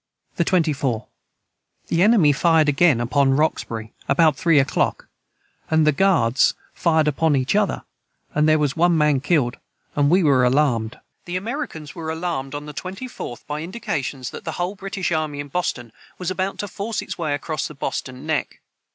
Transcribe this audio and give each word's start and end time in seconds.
the 0.35 0.43
24. 0.43 1.05
The 1.85 2.01
enemy 2.01 2.31
fired 2.31 2.67
again 2.67 2.99
upon 2.99 3.35
Roxbury 3.37 3.93
about 4.09 4.35
3 4.35 4.59
o 4.59 4.63
clock 4.65 5.07
and 5.69 5.85
the 5.85 5.91
guards 5.91 6.55
fired 6.73 7.07
upon 7.07 7.35
each 7.35 7.55
other 7.55 7.83
and 8.33 8.49
their 8.49 8.57
was 8.57 8.75
one 8.75 8.97
man 8.97 9.19
killed 9.21 9.57
and 9.95 10.09
we 10.09 10.23
were 10.23 10.43
alarmed. 10.43 10.99
[Footnote 11.25 11.33
125: 11.33 11.33
The 11.33 11.37
Americans 11.37 11.93
were 11.95 12.09
alarmed 12.09 12.55
on 12.55 12.65
the 12.65 12.73
24th 12.73 13.45
by 13.45 13.61
indications 13.61 14.31
that 14.31 14.43
the 14.43 14.53
whole 14.53 14.73
British 14.73 15.11
army 15.11 15.39
in 15.39 15.49
Boston 15.49 15.91
was 16.17 16.31
about 16.31 16.57
to 16.57 16.67
force 16.67 17.03
its 17.03 17.19
way 17.19 17.35
across 17.35 17.67
Boston 17.67 18.25
neck. 18.25 18.59